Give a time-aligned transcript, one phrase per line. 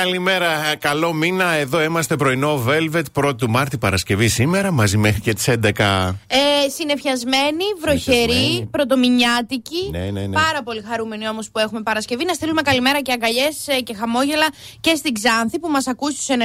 [0.00, 1.52] Καλημέρα, καλό μήνα.
[1.52, 5.54] Εδώ είμαστε πρωινό Velvet, 1η του Μάρτη Παρασκευή σήμερα, μαζί μέχρι και τις 11.
[6.26, 9.90] Ε, συνεφιασμένη, βροχερή, πρωτομηνιάτικη.
[9.90, 10.32] Ναι, ναι, ναι.
[10.32, 12.24] Πάρα πολύ χαρούμενοι όμως που έχουμε Παρασκευή.
[12.24, 14.46] Να στείλουμε καλημέρα και αγκαλιές και χαμόγελα
[14.80, 16.36] και στην Ξάνθη που μας ακούσει στους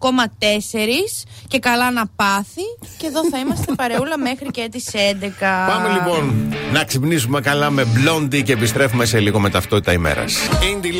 [0.00, 2.66] 98,4 και καλά να πάθει.
[2.96, 5.30] Και εδώ θα είμαστε παρεούλα μέχρι και τις 11.
[5.40, 10.36] Πάμε λοιπόν να ξυπνήσουμε καλά με μπλόντι και επιστρέφουμε σε λίγο με ταυτότητα ημέρας.
[10.60, 10.92] Indie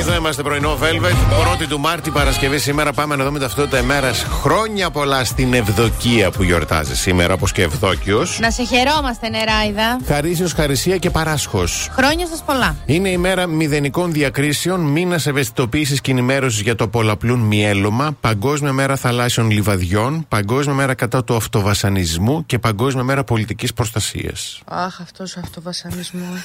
[0.00, 2.92] εδώ είμαστε πρωινό Velvet, 1η του Μάρτη Παρασκευή σήμερα.
[2.92, 4.22] Πάμε να δούμε ταυτότητα ημέρας.
[4.22, 8.38] Χρόνια πολλά στην Ευδοκία που γιορτάζει σήμερα, όπως και Ευδόκιος.
[8.40, 9.98] Να σε χαιρόμαστε, νεράιδα.
[10.06, 11.88] Χαρίσιος, χαρισία και παράσχος.
[11.92, 12.76] Χρόνια σας πολλά.
[12.86, 18.96] Είναι η μέρα μηδενικών διακρίσεων, μήνα ευαισθητοποίηση και ενημέρωσης για το πολλαπλούν μιέλωμα, Παγκόσμια μέρα
[18.96, 24.60] θαλάσσιων λιβαδιών, Παγκόσμια μέρα κατά του αυτοβασανισμού και Παγκόσμια μέρα πολιτικής προστασίας.
[24.64, 26.40] Αχ, αυτός ο αυτοβασανισμός.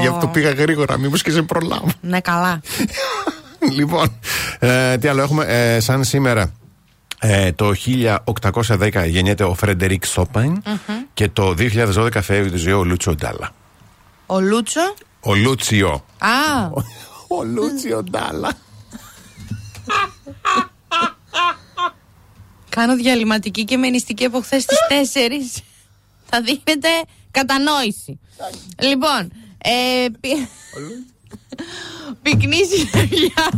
[0.00, 1.88] Γι' αυτό πήγα γρήγορα, μήπως και σε προλάβω.
[2.00, 2.60] Ναι, καλά.
[3.78, 4.18] λοιπόν,
[4.58, 5.44] ε, τι άλλο έχουμε.
[5.44, 6.52] Ε, σαν σήμερα
[7.18, 7.72] ε, το
[8.62, 10.62] 1810 γεννιέται ο Φρεντερικ Σόπαϊν
[11.14, 13.50] και το 2012 φεύγει τη ζωή ο Λούτσιο Ντάλα.
[14.26, 14.94] Ο Λούτσο.
[15.20, 16.04] Ο Λούτσιο.
[16.18, 16.70] Α.
[17.28, 18.52] Ο Λούτσιο Ντάλα.
[22.68, 24.78] Κάνω διαλυματική και μενιστική από χθες στις
[25.62, 25.62] 4.
[26.28, 26.88] Θα δίνετε
[27.32, 28.20] κατανόηση.
[28.80, 30.48] Λοιπόν, ε, πι...
[32.22, 33.48] πυκνής συννεφιά.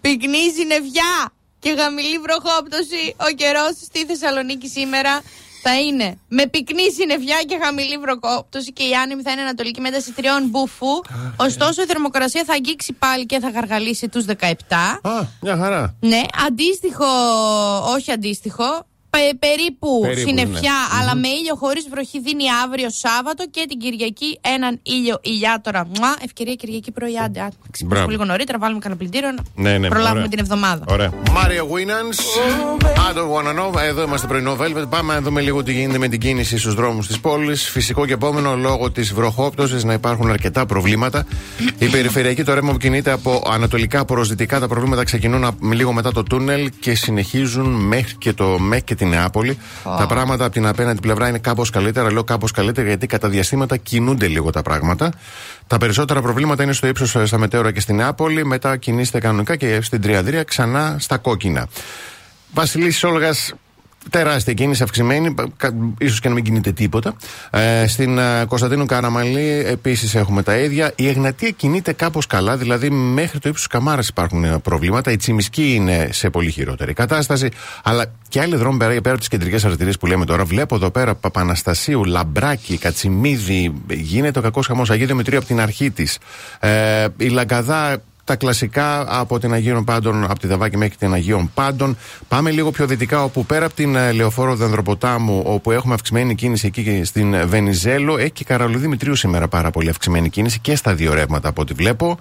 [0.00, 3.14] πυκνής συννεφιά και χαμηλή βροχόπτωση.
[3.16, 5.22] Ο καιρός στη Θεσσαλονίκη σήμερα
[5.62, 10.12] θα είναι με πυκνής συννεφιά και χαμηλή βροχόπτωση και η άνεμη θα είναι ανατολική μέταση
[10.12, 11.00] τριών μπουφού.
[11.36, 14.32] Ωστόσο η θερμοκρασία θα αγγίξει πάλι και θα γαργαλίσει τους 17.
[15.02, 15.94] Α, μια χαρά.
[16.00, 17.06] Ναι, αντίστοιχο,
[17.94, 20.96] όχι αντίστοιχο, Πε- περίπου, Περίπου, συννεφιά, ναι.
[21.00, 25.86] αλλά με ήλιο χωρίς βροχή δίνει αύριο Σάββατο και την Κυριακή έναν ήλιο ηλιάτορα.
[25.94, 27.24] Μουά, ευκαιρία Κυριακή πρωί, άντε.
[27.24, 28.10] άντε, να ξυπνήσουμε Μπράβο.
[28.10, 30.28] λίγο νωρίτερα, βάλουμε κανένα πλυντήριο να Ναι, ναι, προλάβουμε ωραία.
[30.30, 30.84] την εβδομάδα.
[30.88, 31.10] Ωραία.
[31.30, 32.18] Μάριο Winans.
[33.10, 33.80] I don't wanna know.
[33.82, 34.88] Εδώ είμαστε πρωινό Velvet.
[34.90, 37.68] Πάμε να δούμε λίγο τι γίνεται με την κίνηση στους δρόμους της πόλης.
[37.70, 41.26] Φυσικό και επόμενο λόγω της βροχόπτωσης να υπάρχουν αρκετά προβλήματα.
[41.78, 44.60] Η περιφερειακή το ρεύμα που κινείται από ανατολικά προς δυτικά.
[44.60, 49.06] Τα προβλήματα ξεκινούν απ- λίγο μετά το τούνελ και συνεχίζουν μέχρι και το ΜΕΚ και
[49.06, 49.58] την Νεάπολη.
[49.98, 52.12] Τα πράγματα από την απέναντι πλευρά είναι κάπως καλύτερα.
[52.12, 55.12] Λέω κάπως καλύτερα γιατί κατά διαστήματα κινούνται λίγο τα πράγματα.
[55.66, 58.44] Τα περισσότερα προβλήματα είναι στο ύψος στα Μετέωρα και στην Νεάπολη.
[58.44, 61.68] Μετά κινείστε κανονικά και στην Τριαδρία ξανά στα κόκκινα.
[62.52, 63.54] Βασιλής Όλγας,
[64.10, 65.34] τεράστια κίνηση αυξημένη,
[65.98, 67.14] ίσως και να μην κινείται τίποτα.
[67.50, 70.92] Ε, στην ε, Κωνσταντίνου Καραμαλή επίσης έχουμε τα ίδια.
[70.96, 75.10] Η Εγνατία κινείται κάπως καλά, δηλαδή μέχρι το ύψος Καμάρας υπάρχουν ε, προβλήματα.
[75.10, 77.48] Η Τσιμισκή είναι σε πολύ χειρότερη κατάσταση.
[77.82, 80.44] Αλλά και άλλοι δρόμοι πέρα, πέρα από τις κεντρικές αρτηρίες που λέμε τώρα.
[80.44, 83.72] Βλέπω εδώ πέρα Παπαναστασίου, Λαμπράκι, Κατσιμίδη.
[83.90, 84.90] Γίνεται ο κακός χαμός.
[84.90, 86.18] Αγίου Δημητρίου από την αρχή της.
[86.60, 91.50] Ε, η Λαγκαδά τα κλασικά από την Αγίων Πάντων, από τη Δαβάκη μέχρι την Αγίων
[91.54, 91.96] Πάντων.
[92.28, 96.66] Πάμε λίγο πιο δυτικά, όπου πέρα από την ε, Λεωφόρο Δανδροποτάμου, όπου έχουμε αυξημένη κίνηση
[96.66, 100.76] εκεί και στην ε, Βενιζέλο, έχει και Καραλουδί Δημητρίου σήμερα πάρα πολύ αυξημένη κίνηση και
[100.76, 102.18] στα δύο ρεύματα από ό,τι βλέπω.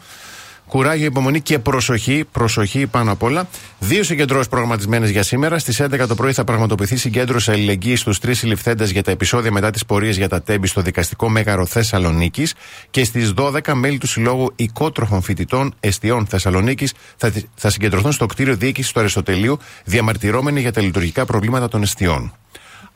[0.70, 2.26] Κουράγιο, υπομονή και προσοχή.
[2.32, 3.48] Προσοχή πάνω απ' όλα.
[3.80, 5.60] Δύο συγκεντρώσεις προγραμματισμένες για σήμερα.
[5.60, 9.70] Στις 11 το πρωί θα πραγματοποιηθεί συγκέντρωση αλληλεγγύης στους τρεις συλληφθέντες για τα επεισόδια μετά
[9.70, 12.54] τις πορείες για τα τέμπη στο δικαστικό μέγαρο Θεσσαλονίκης.
[12.90, 18.56] Και στις 12 μέλη του Συλλόγου Οικότροφων Φοιτητών Εστιών Θεσσαλονίκης θα, θα συγκεντρωθούν στο κτίριο
[18.56, 22.34] διοίκησης του Αριστοτελείου διαμαρτυρώμενοι για τα λειτουργικά προβλήματα των εστιών.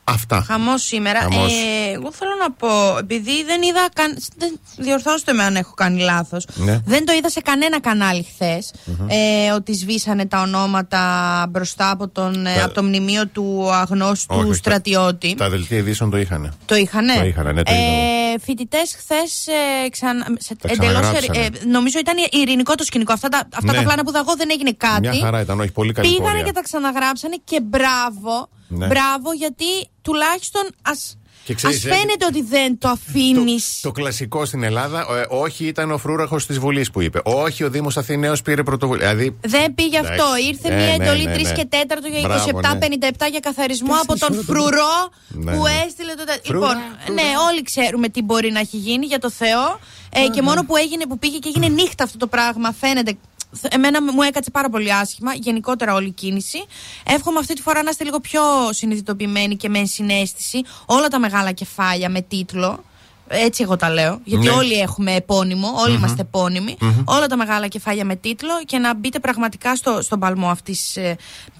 [0.04, 0.44] Αυτά.
[0.46, 1.20] Χαμός σήμερα.
[1.20, 1.52] Χαμός.
[1.52, 3.88] Ε, εγώ θέλω να πω, επειδή δεν είδα.
[3.94, 6.46] Καν, δεν, διορθώστε με αν έχω κάνει λάθος.
[6.54, 6.78] Ναι.
[6.86, 8.72] Δεν το είδα σε κανένα κανάλι χθες,
[9.06, 11.02] ε, ότι σβήσανε τα ονόματα
[11.50, 15.34] μπροστά από, τον, ε, Τα- από το μνημείο του αγνώστου Όχι, όχι, τα- στρατιώτη.
[15.34, 16.54] Τα δελτία ειδήσεων το είχαν.
[16.64, 17.86] Το είχανε; Το είχανε, ναι, το είδαμε.
[18.34, 21.44] ε, Φοιτητές χθες ε, ξανα, σε, Τα εντελώς, ξαναγράψανε.
[21.62, 23.12] ε, νομίζω ήταν ειρηνικό το σκηνικό.
[23.12, 23.78] Αυτά, τα, αυτά Ναι.
[23.78, 25.00] τα πλάνα που δαγώ δεν έγινε κάτι.
[25.08, 26.42] Μια χαρά ήταν, όχι πολύ καλή Πήγανε πορεία.
[26.42, 28.48] και τα ξαναγράψανε και μπράβο.
[28.76, 28.86] Ναι.
[28.86, 29.64] Μπράβο γιατί
[30.02, 33.80] τουλάχιστον ας, Και ξέρεις, ας έτσι- φαίνεται ότι δεν το αφήνεις.
[33.82, 37.20] Το, το κλασικό στην Ελλάδα, ε, όχι ήταν ο φρούραχος της Βουλής που είπε.
[37.24, 39.14] Όχι ο Δήμος Αθηναίος πήρε πρωτοβουλία.
[39.14, 40.20] Δηλαδή, Δεν πήγε Εντάξει.
[40.20, 40.36] αυτό.
[40.36, 41.52] Ήρθε Ε, μια ναι, εντολή ναι, 3 ναι.
[41.52, 44.94] και 4 για Μπράβο, 27-57 για καθαρισμό από τον φρουρό
[45.28, 45.82] Ναι, που ναι.
[45.86, 46.24] έστειλε το.
[46.24, 46.82] τε- Φρουρά, Λοιπόν,
[47.14, 49.78] ναι, όλοι ξέρουμε τι μπορεί να έχει γίνει για το Θεό.
[50.16, 53.16] Ε, και μόνο που έγινε, που πήγε και έγινε νύχτα αυτό το πράγμα, φαίνεται.
[53.62, 56.64] Εμένα μου έκατσε πάρα πολύ άσχημα, γενικότερα όλη η κίνηση.
[57.06, 60.62] Εύχομαι αυτή τη φορά να είστε λίγο πιο συνειδητοποιημένοι και με συνέστηση.
[60.86, 62.84] Όλα τα μεγάλα κεφάλια με τίτλο
[63.28, 64.20] Έτσι εγώ τα λέω.
[64.24, 64.52] Γιατί Ναι.
[64.52, 66.76] όλοι έχουμε επώνυμο, όλοι είμαστε επώνυμοι.
[67.04, 71.16] Όλα τα μεγάλα κεφάλια με τίτλο και να μπείτε πραγματικά στο, στον παλμό αυτής ε,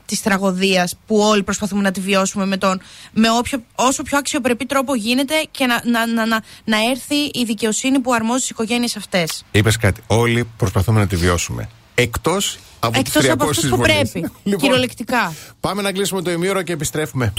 [0.06, 2.80] της τραγωδίας που όλοι προσπαθούμε να τη βιώσουμε με, τον,
[3.12, 7.44] με όποιο, όσο πιο αξιοπρεπή τρόπο γίνεται και να, να, να, να, να έρθει η
[7.46, 9.44] δικαιοσύνη που αρμόζει στις οικογένειες αυτές.
[9.50, 10.00] Είπες κάτι.
[10.06, 11.68] Όλοι προσπαθούμε να τη βιώσουμε.
[11.94, 14.10] Εκτός από τις Εκτό από 300 αυτού που βολές.
[14.10, 14.30] πρέπει.
[14.42, 15.34] Λοιπόν, Κυριολεκτικά.
[15.60, 17.32] Πάμε να κλείσουμε το ημίωρο και επιστρέφουμε.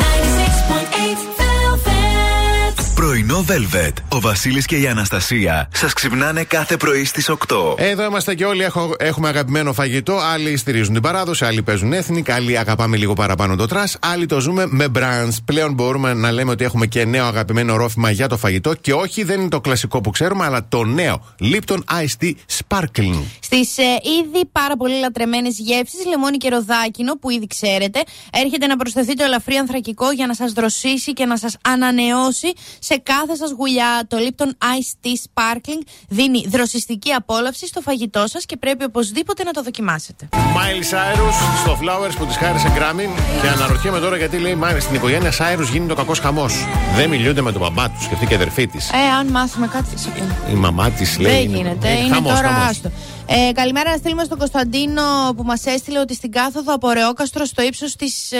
[0.00, 2.76] 96.8 Velvet.
[3.26, 3.92] Πρωινό Velvet.
[4.08, 7.34] Ο Βασίλης και η Αναστασία σας ξυπνάνε κάθε πρωί στις 8.
[7.76, 10.18] Εδώ είμαστε και όλοι έχω, έχουμε αγαπημένο φαγητό.
[10.18, 14.40] Άλλοι στηρίζουν την παράδοση, άλλοι παίζουν ethnic, άλλοι αγαπάμε λίγο παραπάνω το trash, άλλοι το
[14.40, 15.36] ζούμε με brands.
[15.44, 19.22] Πλέον μπορούμε να λέμε ότι έχουμε και νέο αγαπημένο ρόφημα για το φαγητό και όχι
[19.22, 23.22] δεν είναι το κλασικό που ξέρουμε, αλλά το νέο Lipton Ice Tea Sparkling.
[23.40, 23.82] Στις ε,
[24.22, 29.24] ήδη πάρα πολύ λατρεμένες γεύσεις, λεμόνι και ροδάκινο, που ήδη ξέρετε, έρχεται να προσθεθεί το
[29.24, 34.06] ελαφρύ ανθρακικό για να σας δροσίσει και να σας ανανεώσει σε κάθε σας γουλιά.
[34.08, 39.50] Το Lipton Ice Tea Sparkling δίνει δροσιστική απόλαυση στο φαγητό σας και πρέπει οπωσδήποτε να
[39.50, 40.28] το δοκιμάσετε.
[40.32, 43.08] Miley Cyrus στο Flowers που τη χάρισε Grammy
[43.40, 46.66] και αναρωτιέμαι τώρα γιατί λέει Miley στην οικογένεια Cyrus γίνεται ο κακός χαμός.
[46.96, 48.90] Δεν μιλούνται με τον μπαμπά τους και αυτή και η αδερφή της.
[48.90, 50.36] Ε, αν μάθουμε κάτι, θα σε πούμε.
[50.50, 51.46] Η μαμά της λέει.
[51.46, 51.88] Δεν γίνεται.
[51.88, 52.68] ε, είναι χαμός, τώρα χαμός.
[52.68, 52.90] άστο.
[53.26, 55.02] Ε, καλημέρα να στείλουμε στον Κωνσταντίνο
[55.36, 58.38] που μας έστειλε ότι στην κάθοδο από Ρεόκαστρο στο ύψος της ε,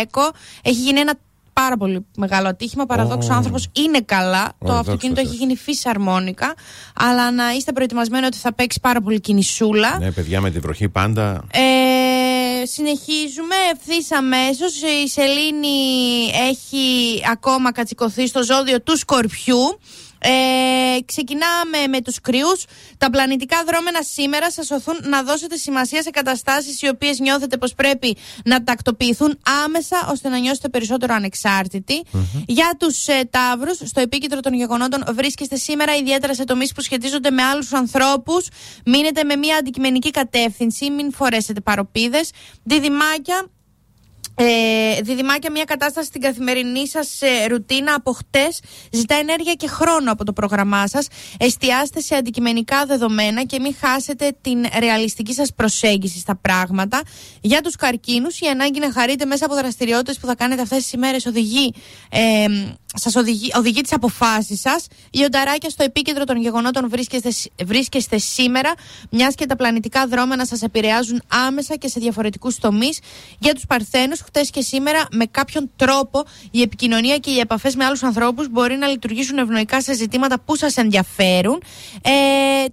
[0.00, 0.30] ΕΚΟ
[0.62, 1.14] έχει γίνει ένα
[1.52, 2.86] πάρα πολύ μεγάλο ατύχημα.
[2.86, 4.52] Παραδόξως ο άνθρωπος είναι καλά.
[4.58, 6.54] το δόξα αυτοκίνητο τω έχει γίνει φυσαρμόνικα.
[6.94, 9.98] Αλλά να είστε προετοιμασμένοι ότι θα παίξει πάρα πολύ κινησούλα.
[9.98, 11.44] Ναι, παιδιά με τη βροχή πάντα.
[11.52, 14.82] Ε, συνεχίζουμε ευθύς αμέσως.
[15.04, 15.78] Η Σελήνη
[16.48, 19.78] έχει ακόμα κατσικωθεί στο ζώδιο του Σκορπιού.
[20.24, 22.64] Ε, ξεκινάμε με τους κρυούς
[22.98, 27.74] Τα πλανητικά δρόμενα σήμερα σας οθούν να δώσετε σημασία σε καταστάσεις οι οποίες νιώθετε πως
[27.74, 32.02] πρέπει να τακτοποιηθούν άμεσα ώστε να νιώσετε περισσότερο ανεξάρτητοι.
[32.46, 37.30] Για τους ε, Ταύρους, στο επίκεντρο των γεγονότων βρίσκεστε σήμερα ιδιαίτερα σε τομείς που σχετίζονται
[37.30, 38.48] με άλλους ανθρώπους.
[38.84, 42.30] Μείνετε με μια αντικειμενική κατεύθυνση, μην φορέσετε παροπίδες.
[42.62, 43.46] Διδυμάκια,
[44.42, 48.60] ε, διδυμάκια, μια κατάσταση στην καθημερινή σας ε, ρουτίνα από χτες
[48.90, 51.06] ζητά ενέργεια και χρόνο από το πρόγραμμά σας.
[51.38, 57.02] Εστιάστε σε αντικειμενικά δεδομένα και μην χάσετε την ρεαλιστική σας προσέγγιση στα πράγματα.
[57.40, 60.92] Για τους καρκίνους, η ανάγκη να χαρείτε μέσα από δραστηριότητες που θα κάνετε αυτές τις
[60.92, 61.74] ημέρες οδηγεί,
[62.10, 62.46] ε,
[62.94, 64.86] σας οδηγεί, οδηγεί τις αποφάσεις σας.
[65.10, 67.30] Λιονταράκια, στο επίκεντρο των γεγονότων βρίσκεστε,
[67.64, 68.72] βρίσκεστε σήμερα,
[69.10, 72.98] μιας και τα πλανητικά δρόμενα σας επηρεάζουν άμεσα και σε διαφορετικούς τομείς.
[73.38, 77.84] Για τους Παρθένους, χτες και σήμερα, με κάποιον τρόπο η επικοινωνία και οι επαφές με
[77.84, 81.62] άλλους ανθρώπους μπορεί να λειτουργήσουν ευνοϊκά σε ζητήματα που σας ενδιαφέρουν.
[82.02, 82.10] Ε,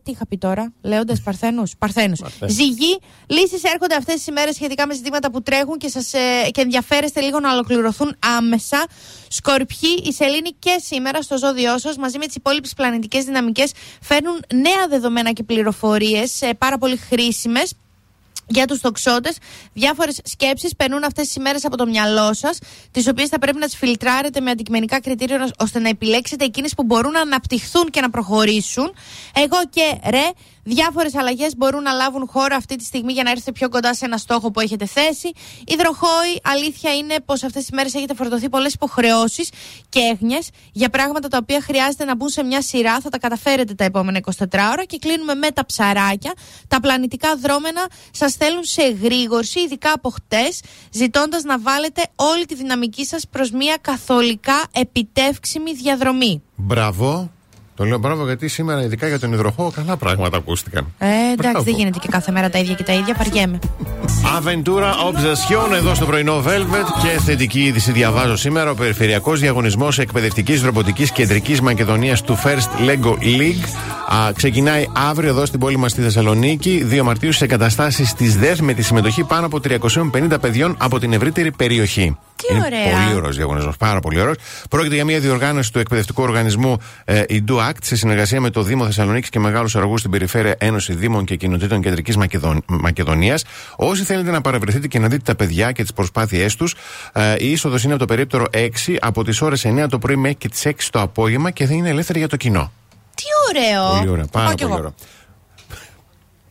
[0.03, 2.19] τι είχα πει τώρα, λέγοντα Παρθένους; Παρθένους.
[2.47, 6.61] Ζυγή, λύσεις έρχονται αυτές τις ημέρε σχετικά με ζητήματα που τρέχουν και, σας, ε, και
[6.61, 8.85] ενδιαφέρεστε λίγο να ολοκληρωθούν άμεσα.
[9.27, 13.71] Σκορπιοί, η Σελήνη και σήμερα στο ζώδιό σας, μαζί με τις υπόλοιπες πλανητικές δυναμικές,
[14.01, 17.73] φέρνουν νέα δεδομένα και πληροφορίες πάρα πολύ χρήσιμες
[18.47, 19.37] για τους τοξότες,
[19.73, 22.59] διάφορες σκέψεις περνούν αυτές τις ημέρες από το μυαλό σας,
[22.91, 26.83] τις οποίες θα πρέπει να τις φιλτράρετε με αντικειμενικά κριτήρια ώστε να επιλέξετε εκείνες που
[26.83, 28.93] μπορούν να αναπτυχθούν και να προχωρήσουν.
[29.33, 30.29] Εγώ και ρε,
[30.63, 34.05] διάφορες αλλαγές μπορούν να λάβουν χώρα αυτή τη στιγμή για να έρθετε πιο κοντά σε
[34.05, 35.31] ένα στόχο που έχετε θέσει.
[35.65, 39.49] Υδροχόη, αλήθεια είναι πως αυτές τις μέρες έχετε φορτωθεί πολλές υποχρεώσεις
[39.89, 42.99] και έγνοιες για πράγματα τα οποία χρειάζεται να μπουν σε μια σειρά.
[42.99, 44.31] Θα τα καταφέρετε τα επόμενα 24
[44.71, 46.33] ώρα και κλείνουμε με τα ψαράκια.
[46.67, 50.61] Τα πλανητικά δρόμενα σας θέλουν σε εγρήγορση, ειδικά από χτες,
[50.91, 56.43] ζητώντας να βάλετε όλη τη δυναμική σας προς μια καθολικά επιτεύξιμη διαδρομή.
[56.55, 57.29] Μπράβο.
[57.79, 60.93] Το λέω μπράβο γιατί σήμερα, ειδικά για τον υδροχό, καλά πράγματα ακούστηκαν.
[60.97, 61.61] Ε, εντάξει, Μπράβο.
[61.61, 63.59] δεν γίνεται και κάθε μέρα τα ίδια και τα ίδια, βαριέμαι.
[64.37, 68.71] Aventura Obsession εδώ στο πρωινό Velvet και θετική είδηση διαβάζω σήμερα.
[68.71, 73.63] Ο περιφερειακός διαγωνισμός εκπαιδευτικής ρομποτικής κεντρικής Μακεδονίας του First Lego League
[74.13, 76.87] α, ξεκινάει αύριο εδώ στην πόλη μας στη Θεσσαλονίκη.
[76.91, 81.13] 2 Μαρτίου σε εγκαταστάσει της ΔΕΘ με τη συμμετοχή πάνω από 350 παιδιών από την
[81.13, 82.17] ευρύτερη περιοχή.
[82.35, 83.03] Τι Είναι ωραία.
[83.03, 84.35] Πολύ ωραίος διαγωνισμός, πάρα πολύ ωραίος.
[84.69, 88.61] Πρόκειται για μια διοργάνωση του εκπαιδευτικού οργανισμού ε, η Do Act σε συνεργασία με το
[88.63, 92.63] Δήμο Θεσσαλονίκης και μεγάλους αργούς στην περιφέρεια Ένωση Δήμων και Κοινοτήτων Κεντρικής Μακεδον...
[92.65, 93.43] Μακεδονίας.
[93.75, 96.75] Όσοι θέλετε να παρευρεθείτε και να δείτε τα παιδιά και τις προσπάθειές τους,
[97.13, 100.37] ε, η είσοδος είναι από το περίπτερο 6 από τις ώρες 9 το πρωί μέχρι
[100.37, 102.71] και τις 6 το απόγευμα και θα είναι ελεύθερη για το κοινό.
[103.15, 103.97] Τι ωραίο.
[103.97, 104.81] Πολύ ωραία, Θα πάρα πάω κι πολύ εγώ.
[104.81, 104.93] ωραία.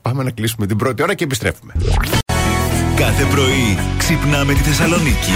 [0.03, 1.73] Πάμε να κλείσουμε την πρώτη ώρα και επιστρέφουμε.
[2.97, 5.33] Κάθε πρωί ξυπνάμε τη Θεσσαλονίκη.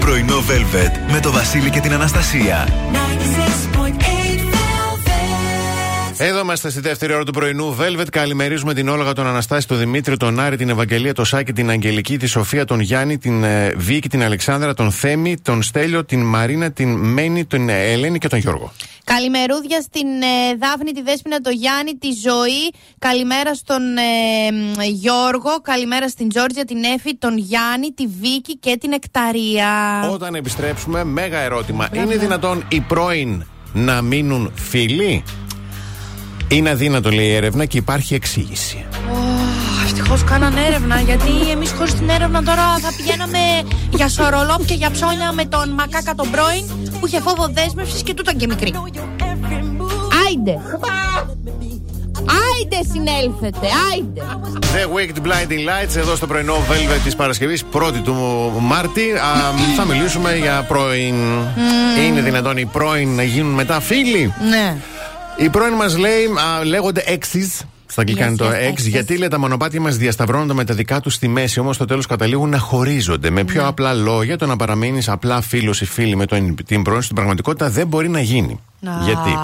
[0.00, 2.68] Πρωινό Velvet με το Βασίλη και την Αναστασία.
[6.12, 6.28] 96.8 Velvet.
[6.28, 7.76] Εδώ είμαστε στη δεύτερη ώρα του πρωινού.
[7.80, 11.70] Velvet, καλημερίζουμε την Όλγα, τον Αναστάση, τον Δημήτρη, τον Άρη, την Ευαγγελία, τον Σάκη, την
[11.70, 16.22] Αγγελική, τη Σοφία, τον Γιάννη, την ε, Βίκη, την Αλεξάνδρα, τον Θέμη, τον Στέλιο, την
[16.22, 18.72] Μαρίνα, την Μένη, την ε, Ελένη και τον Γιώργο.
[19.04, 22.70] Καλημερούδια στην ε, Δάφνη, τη Δέσποινα, το Γιάννη, τη Ζωή.
[22.98, 25.60] Καλημέρα στον ε, μ, Γιώργο.
[25.62, 29.68] Καλημέρα στην Τζόρτζια, την Έφη, τον Γιάννη, τη Βίκη και την Εκταρία.
[30.12, 31.88] Όταν επιστρέψουμε, μέγα ερώτημα.
[31.92, 35.22] Είναι δυνατόν οι πρώην να μείνουν φίλοι;
[36.52, 38.84] Είναι αδύνατο, λέει η έρευνα, και υπάρχει εξήγηση.
[39.84, 43.38] Ευτυχώς κάναν έρευνα, γιατί εμείς χωρίς την έρευνα τώρα θα πηγαίναμε
[43.90, 46.64] για σορολόπ και για ψώνια με τον μακάκα τον πρώην
[47.00, 48.74] που είχε φόβο δέσμευσης και τούταν και μικρή.
[50.26, 50.58] Άιντε!
[52.18, 54.20] Άιντε συνέλθετε, άιντε!
[54.74, 58.14] The Wicked Blinding Lights εδώ στο πρωινό Velvet της Παρασκευής, 1η του
[58.60, 59.12] Μάρτη.
[59.12, 61.14] Α, θα μιλήσουμε για πρώην.
[62.06, 64.76] Είναι δυνατόν οι πρώην να γίνουν μετά φίλοι; Ναι.
[65.42, 66.24] Οι πρώην μας λέει,
[66.60, 67.60] α, λέγονται exes.
[67.86, 68.88] Στα αγγλικά Yes, είναι το yes, ex, exes.
[68.88, 72.06] γιατί λέει τα μονοπάτια μας διασταυρώνονται με τα δικά τους στη μέση, όμως στο τέλος
[72.06, 73.30] καταλήγουν να χωρίζονται.
[73.30, 73.52] Με Ναι.
[73.52, 77.14] πιο απλά λόγια, το να παραμείνεις απλά φίλος ή φίλη με τον, την πρώην στην
[77.14, 78.60] πραγματικότητα δεν μπορεί να γίνει.
[78.86, 78.90] Α.
[79.04, 79.36] Γιατί;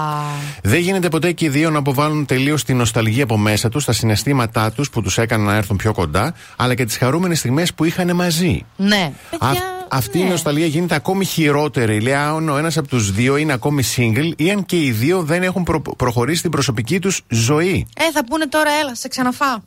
[0.63, 3.91] Δεν γίνεται ποτέ και οι δύο να αποβάλουν τελείως τη νοσταλγία από μέσα τους, τα
[3.91, 7.83] συναισθήματά τους που τους έκαναν να έρθουν πιο κοντά, αλλά και τις χαρούμενες στιγμές που
[7.83, 8.65] είχαν μαζί.
[8.75, 9.11] Ναι.
[9.39, 10.29] Α- Παιδιά, αυτή η ναι.
[10.29, 12.01] νοσταλγία γίνεται ακόμη χειρότερη.
[12.01, 15.21] Λέει αν ο ένας από τους δύο είναι ακόμη single ή αν και οι δύο
[15.23, 17.87] δεν έχουν προ- προχωρήσει την προσωπική τους ζωή.
[17.97, 19.57] Ε, θα πούνε τώρα, έλα, σε ξαναφάω.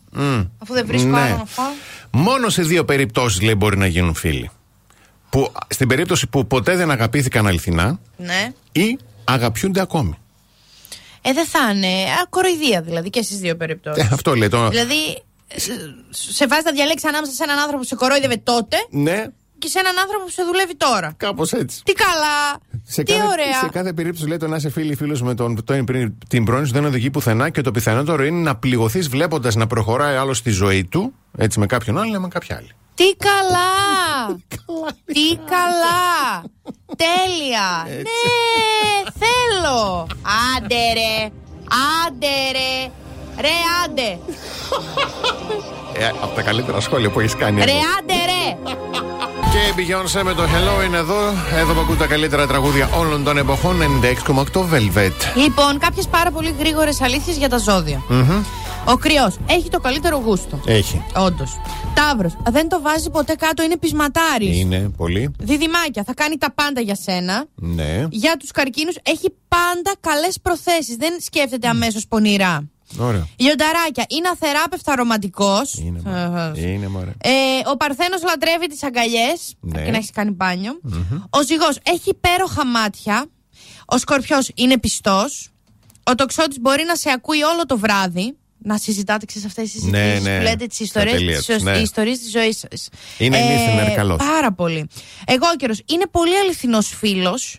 [0.59, 1.21] Αφού δεν βρίσκω Ναι.
[1.21, 1.71] άλλο να φάω.
[2.11, 4.51] Μόνο σε δύο περιπτώσεις λέει μπορεί να γίνουν φίλοι.
[5.31, 8.53] Που, στην περίπτωση που ποτέ δεν αγαπήθηκαν αληθινά Ναι.
[8.73, 10.15] ή αγαπιούνται ακόμη.
[11.23, 11.87] Ε, δεν θα είναι.
[11.87, 14.05] Α, κοροϊδία δηλαδή και στις δύο περιπτώσεις.
[14.05, 14.69] Ε, αυτό λέει το.
[14.69, 15.23] Δηλαδή,
[15.55, 15.73] σε,
[16.11, 19.25] σε βάζει να διαλέξεις ανάμεσα σε έναν άνθρωπο που σε κορόιδευε τότε Ναι,
[19.63, 21.15] και σε έναν άνθρωπο που σε δουλεύει τώρα.
[21.17, 21.83] κάπως έτσι.
[21.85, 22.39] Τι καλά!
[22.85, 23.59] Σε τι κάθε, ωραία!
[23.61, 26.67] σε κάθε περίπτωση λέει το να είσαι φίλοι φίλος με τον, τον, πριν- την πρώην
[26.67, 30.51] σου δεν οδηγεί πουθενά και το πιθανότερο είναι να πληγωθείς βλέποντας να προχωράει άλλος στη
[30.51, 32.71] ζωή του, έτσι με κάποιον άλλο ή με κάποια άλλη.
[32.95, 33.71] Τι καλά!
[35.15, 36.43] Τι καλά!
[36.97, 37.87] Τέλεια!
[37.87, 40.07] Ναι, θέλω!
[40.57, 41.31] Άντε ρε!
[42.07, 42.91] Άντε ρε!
[43.41, 43.55] Ρε
[43.85, 44.19] άντε!
[45.95, 47.65] Ε, από τα καλύτερα σχόλια που έχεις κάνει.
[47.65, 47.81] Ρε εδώ.
[47.99, 48.71] άντε ρε!
[49.53, 51.19] Και η Beyoncé με το Hello είναι εδώ.
[51.57, 53.81] Εδώ που ακούν τα καλύτερα τραγούδια όλων των εποχών.
[53.83, 55.13] 96,8 Velvet.
[55.37, 58.03] Λοιπόν, κάποιες πάρα πολύ γρήγορες αλήθειες για τα ζώδια.
[58.85, 60.61] Ο κρυός έχει το καλύτερο γούστο.
[60.67, 61.03] Έχει.
[61.17, 61.61] Όντως.
[61.95, 62.37] Ταύρος.
[62.51, 64.59] Δεν το βάζει ποτέ κάτω, είναι πεισματάρης.
[64.59, 65.31] Είναι πολύ.
[65.39, 66.03] Διδυμάκια.
[66.07, 67.45] Θα κάνει τα πάντα για σένα.
[67.55, 68.07] Ναι.
[68.11, 70.97] Για τους καρκίνους έχει πάντα καλές προθέσεις.
[70.97, 72.72] Δεν σκέφτεται αμέσως πονηρά.
[72.99, 73.27] Ωραία.
[73.37, 74.05] Λιονταράκια.
[74.09, 75.75] Είναι αθεράπευτα ρομαντικός.
[75.75, 76.61] Είναι μωρέ.
[76.61, 77.13] Είναι μωρέ.
[77.21, 77.31] Ε,
[77.73, 79.55] ο Παρθένος λατρεύει τις αγκαλιές.
[79.61, 79.79] Ναι.
[79.79, 80.81] Αρκεί να έχεις κάνει μπάνιο.
[81.31, 83.27] Ο Ζυγός έχει υπέροχα μάτια.
[83.87, 85.49] Ο Σκορπιός είναι πιστός.
[86.05, 88.37] Ο Τοξότης μπορεί να σε ακούει όλο το βράδυ.
[88.65, 90.37] Να συζητάτε σε αυτές τις συζητήσεις Ναι, ναι.
[90.37, 91.79] που λέτε τις Στα ιστορίε τελεία της, τους, ναι.
[91.79, 92.89] οι ιστορίες της ζωής σας.
[93.19, 94.17] Είναι listener καλός.
[94.17, 94.89] Πάρα πολύ.
[95.27, 97.59] Εγώ καιρος είναι πολύ αληθινός φίλος.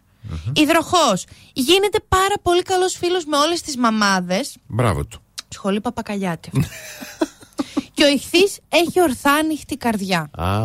[0.55, 1.25] Υδροχός.
[1.53, 4.55] Γίνεται πάρα πολύ καλός φίλος με όλες τις μαμάδες.
[4.67, 5.22] Μπράβο του.
[5.63, 6.51] Σχολή Παπακαλιάτη.
[7.95, 10.29] και ο ηχθής έχει ορθά ανοιχτή καρδιά.
[10.31, 10.59] Α,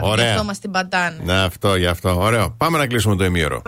[0.00, 0.30] γι' ωραία.
[0.30, 1.16] αυτό μας την πατάνε.
[1.24, 2.16] Να, αυτό, γι' αυτό.
[2.18, 2.54] Ωραίο.
[2.56, 3.62] Πάμε να κλείσουμε το ημίωρο.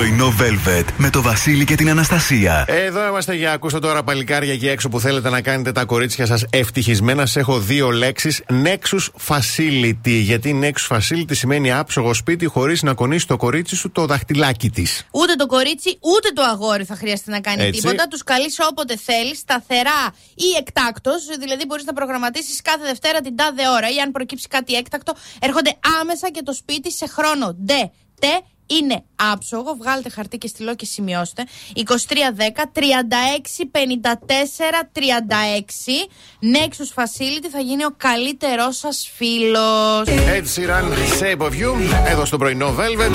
[0.00, 2.64] Πρωινό Velvet με το Βασίλη και την Αναστασία.
[2.68, 6.44] Εδώ είμαστε για ακούστε τώρα παλικάρια εκεί έξω που θέλετε να κάνετε τα κορίτσια σας
[6.50, 7.26] ευτυχισμένα.
[7.26, 8.42] Σας έχω δύο λέξεις.
[8.64, 10.10] Nexus Facility.
[10.10, 15.06] Γιατί Nexus Facility σημαίνει άψογο σπίτι χωρίς να κονίσει το κορίτσι σου το δαχτυλάκι της.
[15.10, 17.80] Ούτε το κορίτσι, ούτε το αγόρι θα χρειαστεί να κάνει Έτσι.
[17.80, 18.08] τίποτα.
[18.08, 21.26] Τους καλείς όποτε θέλεις, σταθερά ή εκτάκτος.
[21.40, 25.76] Δηλαδή, μπορείς να προγραμματίσεις κάθε Δευτέρα την τάδε ώρα ή αν προκύψει κάτι έκτακτο, έρχονται
[26.00, 27.54] άμεσα και το σπίτι σε χρόνο.
[27.64, 27.90] Ντε,
[28.20, 28.34] τε,
[28.78, 29.74] είναι άψογο.
[29.74, 31.44] Βγάλετε χαρτί και στυλό και σημειώστε.
[31.76, 31.82] 2310
[32.72, 32.80] 36
[33.72, 33.78] 54
[34.92, 35.00] 36.
[36.54, 40.06] Nexus Facility θα γίνει ο καλύτερός σας φίλος.
[40.06, 40.84] Ed Sheeran,
[41.20, 41.74] Shape of You.
[42.06, 43.12] Εδώ στο πρωινό Velvet.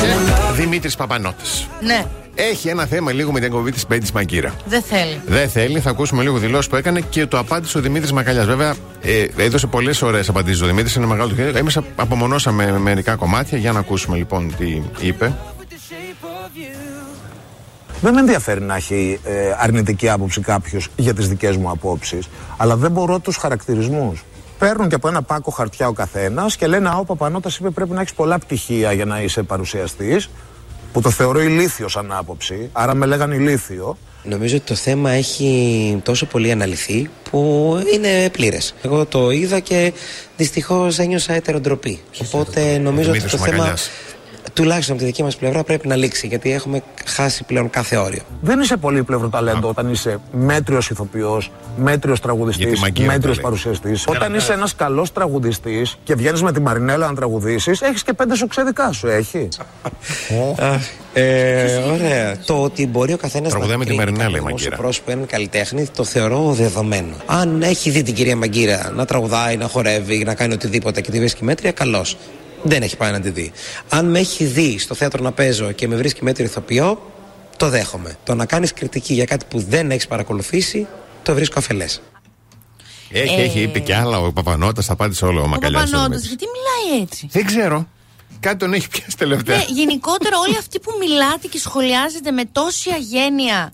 [0.00, 0.14] Και
[0.52, 1.44] Δημήτρης Παπανότη.
[1.80, 2.06] Ναι,
[2.38, 4.54] Έχει ένα θέμα λίγο με την εκπομπή της Μπέντη Μαγκύρα.
[4.66, 5.20] δεν θέλει.
[5.26, 8.46] Δεν θέλει, θα ακούσουμε λίγο δηλώσεις που έκανε και το απάντησε ο Δημήτρης Μακαλιάς.
[8.46, 11.58] Βέβαια, ε, έδωσε πολλές ωραίες απαντήσεις ο Δημήτρης, είναι μεγάλο του χέρι.
[11.58, 15.34] Εμείς απομονώσαμε μερικά κομμάτια για να ακούσουμε λοιπόν τι είπε.
[18.00, 22.76] Δεν με ενδιαφέρει να έχει ε, αρνητική άποψη κάποιος για τις δικές μου απόψεις, αλλά
[22.76, 24.24] δεν μπορώ τους χαρακτηρισμούς.
[24.58, 27.90] Παίρνουν και από ένα πάκο χαρτιά ο καθένας και λένε Α, ο Παπανότα είπε πρέπει
[27.90, 30.30] να έχεις πολλά πτυχία για να είσαι παρουσιαστής,
[30.96, 33.98] που το θεωρώ ηλίθιο σαν άποψη, άρα με λέγανε ηλίθιο.
[34.22, 38.74] Νομίζω ότι το θέμα έχει τόσο πολύ αναλυθεί που είναι πλήρες.
[38.82, 39.92] Εγώ το είδα και
[40.36, 42.00] δυστυχώς ένιωσα έτεροντροπή.
[42.20, 43.90] Οπότε νομίζω ότι Δημήτρης το θέμα Μαγκαλιάς.
[44.52, 48.20] Τουλάχιστον από τη δική μας πλευρά πρέπει να λήξει γιατί έχουμε χάσει πλέον κάθε όριο.
[48.40, 53.42] Δεν είσαι πολύπλευρο ταλέντο όταν είσαι μέτριος ηθοποιός, μέτριος τραγουδιστής, Γιατί μαγκύρα μέτριος το λέει.
[53.42, 54.04] παρουσιαστής.
[54.06, 58.36] Όταν είσαι ένας καλός τραγουδιστής και βγαίνεις με τη Μαρινέλα να τραγουδήσεις, έχεις και πέντε
[58.36, 59.48] σουξέδικά σου, έχει.
[61.12, 62.36] Ε, ωραία.
[62.46, 64.76] Το ότι μπορεί ο καθένας να Τραγουδάει με τη κρίνει Μαρινέλα η ένα δημόσιο Μαγκύρα.
[64.76, 67.14] πρόσωπο, έναν καλλιτέχνη, το θεωρώ δεδομένο.
[67.26, 71.18] Αν έχει δει την κυρία Μαγκύρα να τραγουδάει, να χορεύει, να κάνει οτιδήποτε και τη
[71.18, 72.04] βρίσκει μέτρια, καλώ.
[72.66, 73.52] Δεν έχει πάει να τη δει.
[73.88, 77.12] Αν με έχει δει στο θέατρο να παίζω και με βρίσκει μέτριο ηθοποιό,
[77.56, 78.16] το δέχομαι.
[78.24, 80.86] Το να κάνεις κριτική για κάτι που δεν έχεις παρακολουθήσει,
[81.22, 82.00] το βρίσκω αφελές.
[83.10, 84.18] Έχει, έχει, είπε κι άλλα.
[84.18, 85.90] Ο Παπανότα τα απάντησε όλο ο Ο Μακαλιάς.
[85.90, 87.88] Παπανόντος, γιατί μιλάει έτσι; Δεν ξέρω.
[88.40, 89.56] Κάτι τον έχει πιάσει τελευταία.
[89.56, 93.72] Ναι, γενικότερα όλοι αυτοί που μιλάτε και σχολιάζετε με τόση αγένεια,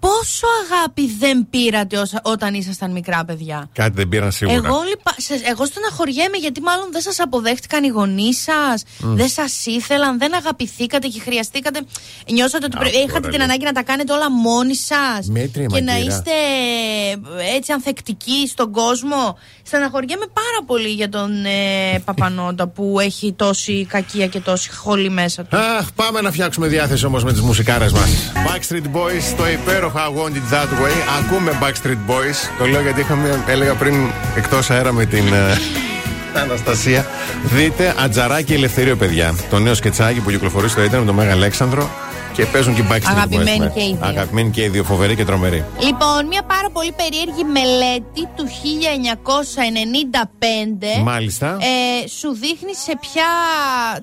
[0.00, 4.56] πόσο αγάπη δεν πήρατε όσα- όταν ήσασταν μικρά παιδιά; Κάτι δεν πήραν σίγουρα.
[4.56, 5.14] Εγώ, λυπα...
[5.16, 10.34] σε- εγώ στεναχωριέμαι γιατί μάλλον δεν σας αποδέχτηκαν οι γονείς σας, δεν σας ήθελαν, δεν
[10.34, 11.80] αγαπηθήκατε και χρειαστήκατε,
[12.32, 13.46] νιώσατε ότι πρέ- Αυτό, είχατε ρε, την λέει.
[13.46, 16.14] ανάγκη να τα κάνετε όλα μόνοι σας Μέτρια και να μαγκύρα.
[16.14, 16.30] είστε
[17.50, 19.38] ε, έτσι ανθεκτικοί στον κόσμο.
[19.62, 25.44] Στεναχωριέμαι πάρα πολύ για τον ε, Παπανόντα που έχει τόση κακία και τόση χόλη μέσα
[25.44, 25.56] του.
[25.56, 28.08] Αχ, πάμε να φτιάξουμε διάθεση όμως με τις μουσικάρες μας.
[28.34, 29.44] Backstreet Boys, το
[29.88, 31.24] υπέροχο I Want It That Way.
[31.24, 32.50] Ακούμε Backstreet Boys.
[32.58, 33.94] Το λέω γιατί είχαμε, έλεγα πριν
[34.36, 35.58] εκτός αέρα με την ε,
[36.42, 37.06] Αναστασία.
[37.44, 39.34] Δείτε Ατζαράκι Ελευθερίο, παιδιά.
[39.50, 41.90] Το νέο σκετσάκι που κυκλοφορεί στο Ιντερνετ με τον Μέγα Αλέξανδρο.
[42.38, 43.72] Και παίζουν και οι Backstreet Αγαπημένοι Boys.
[43.74, 44.06] και οι δύο.
[44.06, 45.64] Αγαπημένοι και οι δύο, φοβεροί και τρομεροί.
[45.82, 48.44] Λοιπόν, μια πάρα πολύ περίεργη μελέτη του
[50.98, 51.58] 1995 Μάλιστα.
[51.60, 53.24] ε, σου δείχνει σε ποια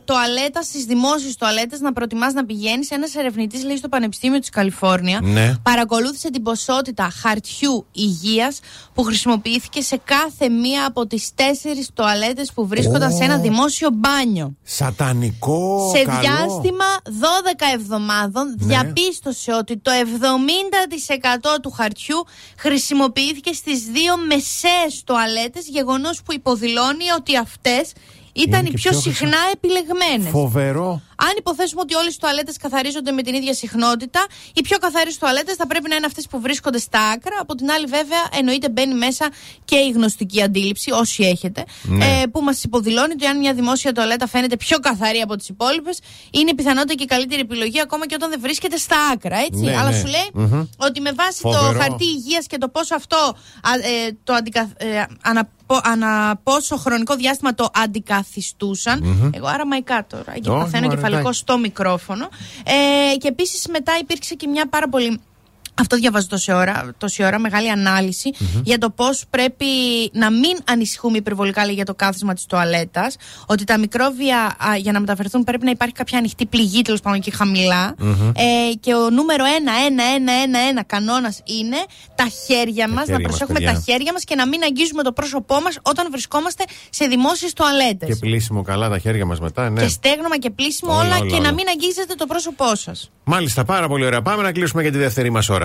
[0.06, 2.92] τοαλέτα, στις δημόσιες τοαλέτες να προτιμάς να πηγαίνεις.
[2.92, 5.54] Ένας ερευνητής λέει στο Πανεπιστήμιο της Καλιφόρνια Ναι.
[5.64, 8.60] παρακολούθησε την ποσότητα χαρτιού υγείας
[8.94, 14.56] που χρησιμοποιήθηκε σε κάθε μία από τις τέσσερις τοαλέτες που βρίσκονταν σε ένα δημόσιο μπάνιο.
[14.64, 15.92] Σατανικό.
[15.96, 16.20] Σε καλό.
[16.20, 18.66] διάστημα 12 εβδομάδων Ναι.
[18.66, 22.26] διαπίστωσε ότι το 70% του χαρτιού
[22.58, 27.92] χρησιμοποιήθηκε στις δύο μεσαίες τοαλέτες, γεγονός που υποδηλώνει ότι αυτές
[28.36, 30.30] ήταν Είναι οι και πιο πιο συχνά επιλεγμένες.
[30.32, 31.02] Φοβερό.
[31.18, 35.56] Αν υποθέσουμε ότι όλες οι τουαλέτες καθαρίζονται με την ίδια συχνότητα, οι πιο καθαρές τουαλέτες
[35.56, 37.36] θα πρέπει να είναι αυτές που βρίσκονται στα άκρα.
[37.40, 39.30] Από την άλλη, βέβαια, εννοείται μπαίνει μέσα
[39.66, 42.06] και η γνωστική αντίληψη, όσοι έχετε, Ναι.
[42.06, 46.00] ε, που μας υποδηλώνει ότι αν μια δημόσια τουαλέτα φαίνεται πιο καθαρή από τις υπόλοιπες,
[46.32, 49.38] είναι πιθανότητα και η καλύτερη επιλογή ακόμα και όταν δεν βρίσκεται στα άκρα.
[49.38, 49.60] Έτσι.
[49.64, 49.98] Ναι, Αλλά ναι.
[49.98, 50.66] σου λέει Μμμ.
[50.78, 51.72] ότι με βάση Φοβερό.
[51.74, 53.18] το χαρτί υγείας και το πόσο αυτό
[53.62, 53.72] α,
[54.08, 60.32] ε, το αντικα, ε, ανα, πο- ανα πόσο χρονικό διάστημα το αντικαθιστουσαν Εγώ αραμαϊκά τώρα,
[60.34, 61.40] γιατί Όχι, παθαίνω μωρέ, κεφαλικό εντάξει.
[61.40, 62.30] στο μικρόφωνο.
[62.64, 65.20] Ε, και επίσης μετά υπήρξε και μια πάρα πολύ.
[65.80, 68.32] Αυτό διαβάζω τόση ώρα, τόση ώρα μεγάλη ανάλυση
[68.64, 69.66] για το πώς πρέπει
[70.14, 73.16] να μην ανησυχούμε υπερβολικά λέει, για το κάθισμα της τουαλέτας.
[73.46, 74.38] Ότι τα μικρόβια
[74.70, 77.96] α, για να μεταφερθούν πρέπει να υπάρχει κάποια ανοιχτή πληγή τέλος πάντων και χαμηλα
[78.36, 81.78] Ε, και ο νούμερο ένα, ένα, ένα, ένα, ένα κανόνας είναι
[82.16, 83.74] τα χέρια μας, να χέρια μας, προσέχουμε παιδιά.
[83.74, 88.08] τα χέρια μας και να μην αγγίζουμε το πρόσωπό μας όταν βρισκόμαστε σε δημόσιες τουαλέτες.
[88.10, 89.82] Και πλήσιμο καλά τα χέρια μας μετά, ναι.
[89.82, 91.44] Και στέγνωμα και πλήσιμο Όλα, όλα, όλα, και όλα.
[91.44, 93.12] να μην αγγίζετε το πρόσωπό σας.
[93.24, 94.22] Μάλιστα, πάρα πολύ ωραία.
[94.22, 95.65] Πάμε να κλείσουμε για τη δεύτερη μας ώρα.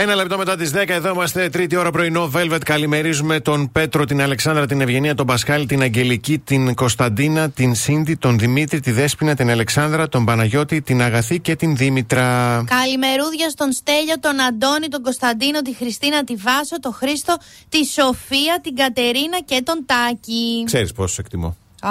[0.00, 0.08] 96.8 Velvet.
[0.08, 1.48] Ένα λεπτό μετά τις 10, εδώ είμαστε.
[1.48, 2.58] Τρίτη ώρα πρωινό Velvet.
[2.64, 8.14] Καλημερίζουμε τον Πέτρο, την Αλεξάνδρα, την Ευγενία, τον Πασχάλη, την Αγγελική, την Κωνσταντίνα, την Σίντι,
[8.14, 12.64] τον Δημήτρη, τη Δέσπινα, την Αλεξάνδρα, τον Παναγιώτη, την Αγαθή και την Δήμητρα.
[12.66, 17.36] Καλημερούδια στον Στέλιο, τον Αντώνη, τον Κωνσταντίνο, τη Χριστίνα, τη Βάσο, τον Χρήστο,
[17.68, 20.62] τη Σοφία, την Κατερίνα και τον Τάκη.
[20.64, 21.56] Ξέρεις πόσο σε εκτιμώ.
[21.80, 21.90] Α,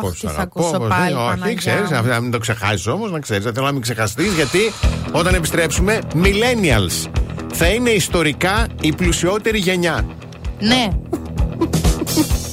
[0.00, 2.06] πώς τι σ' θα αγαπώ, ακούσω πώς πάλι, δεν- Όχι, Παναγιά ξέρεις, μου.
[2.08, 3.44] να μην το ξεχάσεις όμως, να ξέρεις.
[3.44, 4.58] Δεν θέλω να μην ξεχαστείς, γιατί
[5.12, 7.10] όταν επιστρέψουμε, Millennials
[7.52, 10.04] θα είναι ιστορικά η πλουσιότερη γενιά.
[10.60, 10.88] Ναι.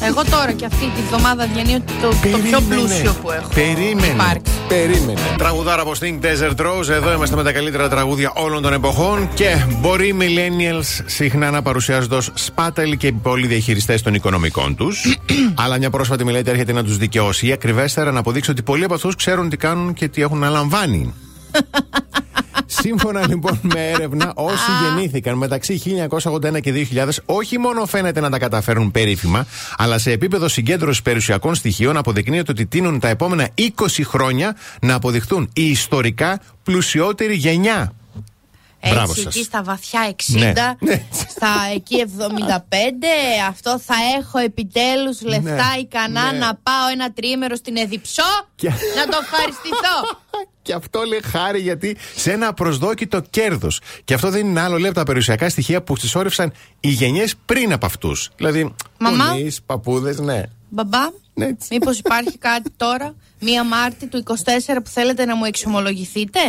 [0.10, 2.66] Εγώ τώρα και αυτή τη βδομάδα διανύω το, το πιο Περίμενε.
[2.70, 4.08] πλούσιο που έχω Περίμενε.
[4.14, 4.54] υπάρξει.
[4.68, 5.20] Περίμενε.
[5.38, 6.90] Τραγουδάρα από Sting Desert Rose.
[6.90, 9.30] Εδώ είμαστε με τα καλύτερα τραγούδια όλων των εποχών.
[9.34, 15.18] Και μπορεί οι millennials συχνά να παρουσιάζονται ως σπάταλοι και πολλοί διαχειριστές των οικονομικών τους.
[15.64, 18.94] αλλά μια πρόσφατη μελέτη έρχεται να τους δικαιώσει ή ακριβέστερα να αποδείξει ότι πολλοί από
[18.94, 21.14] αυτούς ξέρουν τι κάνουν και τι έχουν αναλαμβάνει.
[22.82, 25.82] Σύμφωνα λοιπόν με έρευνα, όσοι γεννήθηκαν μεταξύ
[26.22, 29.46] 1981 και 2000 όχι μόνο φαίνεται να τα καταφέρουν περίφημα,
[29.78, 33.62] αλλά σε επίπεδο συγκέντρωσης περιουσιακών στοιχείων αποδεικνύεται ότι τείνουν τα επόμενα 20
[34.04, 37.94] χρόνια να αποδειχθούν η ιστορικά πλουσιότερη γενιά.
[38.88, 39.36] Μπράβο Έτσι, σας.
[39.36, 40.54] εκεί στα βαθιά 60, Ναι.
[40.80, 41.06] Ναι.
[41.30, 45.80] στα εκεί 75, αυτό θα έχω επιτέλους λεφτά Ναι.
[45.80, 46.38] ικανά Ναι.
[46.38, 48.24] να πάω ένα τρίμερο στην Εδιψό
[48.56, 50.18] Και- να το ευχαριστηθώ.
[50.62, 53.82] Και αυτό λέει χάρη γιατί σε ένα απροσδόκητο κέρδος.
[54.04, 57.74] Και αυτό δεν είναι άλλο λέει από τα περιουσιακά στοιχεία που συσσόρευσαν οι γενιές πριν
[57.74, 58.30] από αυτούς.
[58.36, 59.26] Δηλαδή, Μαμά.
[59.32, 60.42] γονείς, παππούδες, ναι.
[60.70, 61.00] Μπαμπά,
[61.34, 61.68] Ναι, έτσι.
[61.72, 64.34] μήπως υπάρχει κάτι τώρα, μία Μάρτη του 24
[64.84, 66.40] που θέλετε να μου εξομολογηθείτε;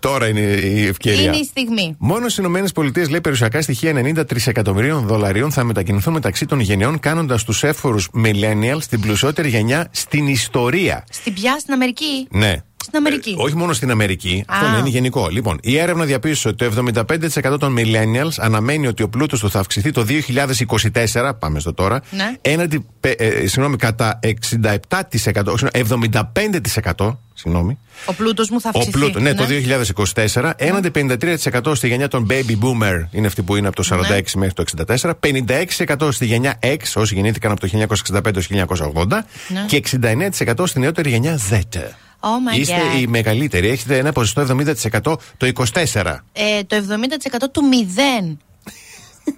[0.00, 1.22] Τώρα είναι η ευκαιρία.
[1.22, 1.96] Είναι η στιγμή.
[1.98, 7.44] Μόνο στις ΗΠΑ λέει περιουσιακά στοιχεία 90 τρισεκατομμυρίων δολαρίων θα μετακινηθούν μεταξύ των γενιών, κάνοντας
[7.44, 11.04] τους έφορους millennials την πλουσιότερη γενιά στην ιστορία.
[11.10, 12.62] Στην πια στην Αμερική; Ναι.
[12.84, 13.30] Στην Αμερική.
[13.30, 14.44] Ε, όχι μόνο στην Αμερική.
[14.46, 14.56] Α.
[14.62, 15.28] Αυτό είναι γενικό.
[15.30, 16.92] Λοιπόν, η έρευνα διαπίστωσε ότι το
[17.52, 21.30] 75% των millennials αναμένει ότι ο πλούτος του θα αυξηθεί το 2024.
[21.38, 22.00] Πάμε στο τώρα.
[22.10, 22.32] Ναι.
[22.40, 27.18] Έναντι, πε- ε, συγγνώμη, κατά 67%, όχι, 75%.
[27.36, 27.78] Συγγνώμη.
[28.06, 28.98] Ο πλούτος μου θα Ο αυξηθεί.
[28.98, 30.52] πλούτο, ναι, το 2024.
[30.56, 34.54] Έναντι 53% στη γενιά των baby boomer, είναι αυτή που είναι από το 46 μέχρι
[34.54, 35.14] το 64.
[35.20, 37.66] 56% στη γενιά X, όσοι γεννήθηκαν από το
[38.12, 39.24] 1965 έως 1980.
[39.48, 39.64] Ναι.
[39.66, 41.58] Και 69% στη νεότερη γενιά Z.
[42.26, 42.98] Oh my Είστε God.
[43.00, 43.68] οι μεγαλύτεροι.
[43.68, 45.00] Έχετε ένα ποσοστό 70%
[45.36, 46.16] το 24.
[46.32, 47.62] Ε, το 70% του
[48.28, 48.36] 0.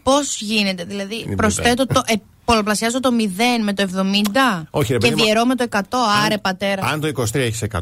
[0.02, 2.02] Πώς γίνεται, δηλαδή Είναι προσθέτω το.
[2.06, 2.12] Ε,
[2.44, 5.24] πολλαπλασιάζω το 0 με το 70 Όχι, ρε και παιδί μου.
[5.24, 5.80] διαιρώ με το 100.
[6.24, 6.82] Άρε πατέρα.
[6.86, 7.78] Αν το 23 έχεις 100,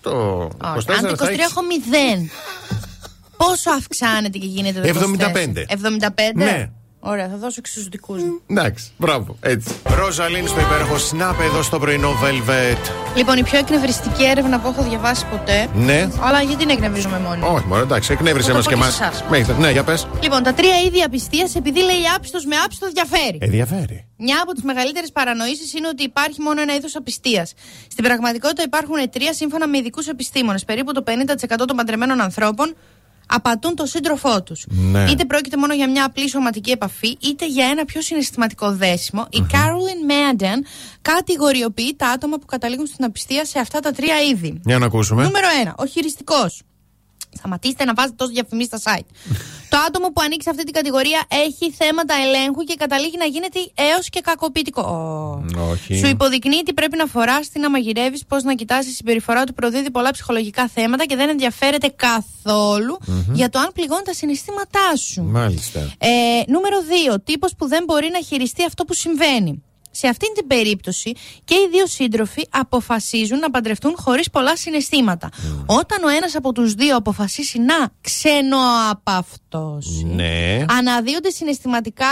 [0.00, 2.30] το 24 Όχι, αν το 23 θα έχεις- έχω 0.
[3.36, 5.60] Πόσο αυξάνεται και γίνεται το 75.
[5.60, 5.66] 24?
[5.68, 6.32] 75.
[6.34, 6.70] Ναι.
[7.08, 8.40] Ωραία, θα δώσω και στου δικούς μου.
[8.46, 9.74] Εντάξει, μπράβο, έτσι.
[9.84, 12.90] Ροζαλίν στο υπέροχο Snap εδώ στο πρωινό Velvet.
[13.16, 15.68] Λοιπόν, η πιο εκνευριστική έρευνα που έχω διαβάσει ποτέ.
[15.74, 16.08] Ναι.
[16.20, 17.48] Αλλά γιατί την εκνευρίζομαι μόνη; μου.
[17.54, 18.98] Όχι, μόνο εντάξει, εκνεύρισε Θα μας το και πω εμάς.
[18.98, 19.58] και σε εσάς.
[19.58, 20.06] Ναι, για πες.
[20.22, 23.38] Λοιπόν, τα τρία είδη απιστίας, επειδή λέει άπιστος με άπιστος διαφέρει.
[23.40, 24.06] Ενδιαφέρει.
[24.18, 27.52] Μια από τις μεγαλύτερες παρανοήσεις είναι ότι υπάρχει μόνο ένα είδος απιστίας.
[27.90, 30.64] Στην πραγματικότητα υπάρχουν τρία σύμφωνα με ειδικούς επιστήμονες.
[30.64, 32.74] Περίπου το 50% των παντρεμένων ανθρώπων
[33.26, 34.64] απατούν τον σύντροφό τους.
[34.68, 35.10] Ναι.
[35.10, 39.26] Είτε πρόκειται μόνο για μια απλή σωματική επαφή, είτε για ένα πιο συναισθηματικό δέσιμο.
[39.30, 40.62] Η Carolyn Madden
[41.02, 44.60] κατηγοριοποιεί τα άτομα που καταλήγουν στην απιστία σε αυτά τα τρία είδη.
[44.64, 45.22] Για να ακούσουμε.
[45.22, 45.72] Νούμερο 1.
[45.76, 46.62] Ο χειριστικός.
[47.36, 49.08] Σταματήστε να βάζετε τόσο διαφημίσει στα site.
[49.72, 53.58] το άτομο που ανήκει σε αυτή την κατηγορία έχει θέματα ελέγχου και καταλήγει να γίνεται
[53.74, 54.82] έως και κακοποιητικό.
[54.82, 55.44] Ω.
[55.70, 55.96] Όχι.
[55.96, 58.88] Σου υποδεικνύει τι πρέπει να φοράς, τι να μαγειρεύεις, πώς να κοιτάσει.
[58.88, 62.98] Η συμπεριφορά του προδίδει πολλά ψυχολογικά θέματα και δεν ενδιαφέρεται καθόλου
[63.32, 65.22] για το αν πληγώνει τα συναισθήματά σου.
[65.22, 65.80] Μάλιστα.
[65.98, 66.08] Ε,
[66.46, 66.76] νούμερο
[67.12, 67.16] 2.
[67.24, 69.62] Τύπος που δεν μπορεί να χειριστεί αυτό που συμβαίνει.
[69.98, 71.12] Σε αυτήν την περίπτωση
[71.44, 75.28] και οι δύο σύντροφοι αποφασίζουν να παντρευτούν χωρίς πολλά συναισθήματα.
[75.66, 80.64] Όταν ο ένας από τους δύο αποφασίσει να ξενοαπαυτώσει, Ναι.
[80.68, 82.06] αναδύονται συναισθηματικά,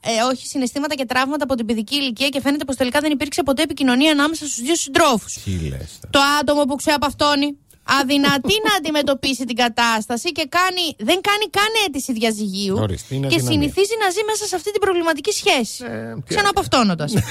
[0.00, 3.42] ε, όχι συναισθήματα και τραύματα από την παιδική ηλικία και φαίνεται πως τελικά δεν υπήρξε
[3.42, 5.32] ποτέ επικοινωνία ανάμεσα στους δύο συντρόφους.
[5.32, 5.98] Τι λες.
[6.10, 12.12] Το άτομο που ξεαπαυτώνει αδυνατεί να αντιμετωπίσει την κατάσταση και κάνει, δεν κάνει καν αίτηση
[12.12, 13.60] διαζυγίου Ορίστε, είναι και αδυναμία.
[13.60, 15.84] συνηθίζει να ζει μέσα σε αυτή την προβληματική σχέση.
[15.84, 17.12] Ε, τι Ξενοαπαυτώνοντας.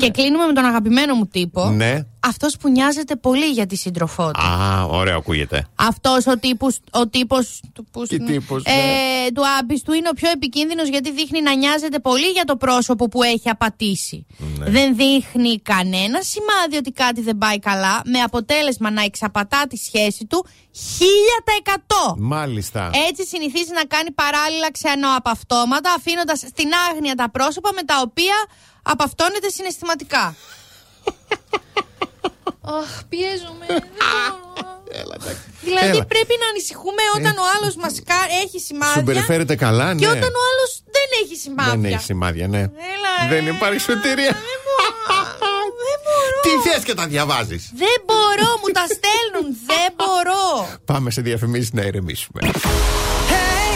[0.00, 1.70] και κλείνουμε με τον αγαπημένο μου τύπο.
[1.70, 2.04] Ναι.
[2.20, 4.40] Αυτός που νοιάζεται πολύ για τη σύντροφό του.
[4.40, 5.66] Α, ωραίο ακούγεται.
[5.74, 9.32] Αυτός ο τύπος, ο τύπος, του, πούς Τι είναι, τύπος, ε, ναι.
[9.32, 13.22] του άμπιστου είναι ο πιο επικίνδυνος γιατί δείχνει να νοιάζεται πολύ για το πρόσωπο που
[13.22, 14.26] έχει απατήσει.
[14.58, 14.70] Ναι.
[14.70, 20.26] Δεν δείχνει κανένα σημάδι ότι κάτι δεν πάει καλά με αποτέλεσμα να εξαπατά τη σχέση
[20.26, 22.14] του 1000%.
[22.16, 22.90] Μάλιστα.
[23.08, 28.34] Έτσι συνηθίζει να κάνει παράλληλα ξενοαπαυτώματα αφήνοντας στην άγνοια τα πρόσωπα με τα οποία
[28.82, 30.34] απαυτώνεται συναισθηματικά.
[32.80, 33.66] Αχ, πιέζομαι.
[33.68, 34.78] δεν μπορώ.
[35.60, 36.04] Δηλαδή Έλα.
[36.04, 40.00] πρέπει να ανησυχούμε όταν ο άλλος μας κα- έχει Σου σημάδια συμπεριφέρεται καλά, ναι.
[40.00, 41.72] και όταν ο άλλος δεν έχει σημάδια.
[41.80, 42.60] Δεν έχει σημάδια, ναι.
[42.94, 44.32] Έλα, Δεν ε, υπάρχει σωτηρία.
[44.48, 45.18] Δεν μπορώ.
[45.88, 46.38] Δεν μπορώ.
[46.62, 49.56] Τι θες και τα διαβάζεις; Δεν μπορώ, μου τα στέλνουν.
[49.66, 50.78] Δεν μπορώ.
[50.84, 52.40] Πάμε σε διαφημίσεις να ηρεμήσουμε.
[53.32, 53.74] Hey,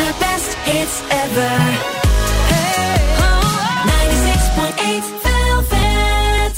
[0.00, 2.05] the best hits ever.
[4.86, 5.02] Hey, 96.8
[5.62, 6.52] Velvet.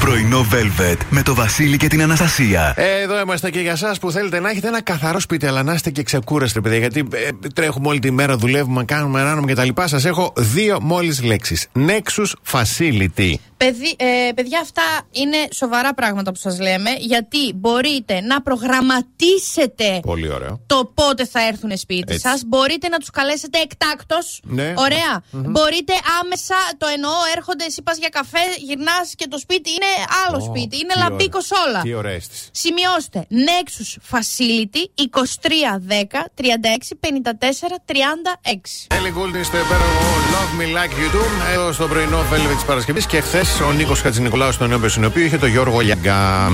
[0.00, 2.74] Πρωινό Velvet με το Βασίλη και την Αναστασία.
[2.76, 5.72] Ε, Εδώ είμαστε και για εσά που θέλετε να έχετε ένα καθαρό σπίτι, αλλά να
[5.72, 6.78] είστε και ξεκούραστοι, παιδιά.
[6.78, 9.68] Γιατί ε, τρέχουμε όλη τη μέρα, δουλεύουμε, κάνουμε, ράνουμε κτλ.
[9.84, 11.66] Σας έχω δύο μόλις λέξεις.
[11.78, 13.34] Nexus Facility.
[13.64, 20.32] Παιδί, ε, παιδιά, αυτά είναι σοβαρά πράγματα που σας λέμε, γιατί μπορείτε να προγραμματίσετε Πολύ
[20.32, 20.60] ωραίο.
[20.66, 22.28] το πότε θα έρθουν σπίτι Έτσι.
[22.28, 22.42] σας.
[22.46, 24.40] Μπορείτε να τους καλέσετε εκτάκτος.
[24.42, 24.74] Ναι.
[24.76, 25.22] Ωραία.
[25.30, 25.92] Μπορείτε
[26.22, 29.90] άμεσα, το εννοώ, έρχονται, εσύ πας για καφέ, γυρνάς και το σπίτι είναι
[30.26, 30.76] άλλο Ω, σπίτι.
[30.78, 31.64] Είναι τι λαμπίκος ωραία.
[31.66, 31.80] όλα.
[31.82, 32.48] Τι ωραία αίσθηση.
[32.52, 38.86] Σημειώστε Nexus Facility 2310 36 54 36.
[38.96, 41.22] Έλλη Γκούλτιν στο υπέροχο Love Me Like You Do.
[41.54, 43.06] Εδώ στο πρωινό Velvet της Παρασκευής.
[43.06, 46.50] Και χθες Ο Νίκος Χατζηνικολάου στο νέο Πεσουνοπείο είχε το Γιώργο Λιαγκά.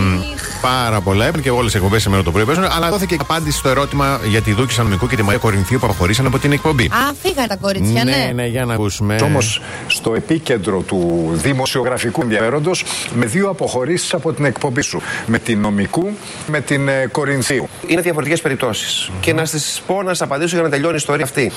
[0.61, 1.24] Πάρα πολλά.
[1.24, 2.64] Έπαιρνε και όλες οι εκπομπές σήμερα το πρωί παίζουν.
[2.64, 5.87] Αλλά δόθηκε και απάντηση στο ερώτημα για τη Δούκη Σανομικού και τη Μαρία Κορινθίου που
[5.87, 6.85] αποχωρήσαν από την εκπομπή.
[6.85, 8.11] Α, φύγανε τα κορίτσια, ναι.
[8.11, 9.16] ναι, ναι, για να ακούσουμε.
[9.22, 15.02] Όμως στο επίκεντρο του δημοσιογραφικού ενδιαφέροντος με δύο αποχωρήσεις από την εκπομπή σου.
[15.26, 16.09] Με την νομικού,
[16.46, 17.68] με την ε, Κορινθίου.
[17.87, 19.11] Είναι διαφορετικές περιπτώσεις.
[19.20, 21.52] Και να σα πω να σας απαντήσω για να τελειώνει η ιστορία αυτή.